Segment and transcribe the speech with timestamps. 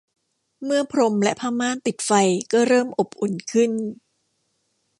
[0.63, 2.11] เมื่อพรมและผ้าม่านติดไฟ
[2.53, 3.71] ก็เริ่มอบอุ่นขึ้น